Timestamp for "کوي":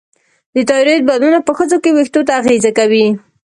2.77-3.07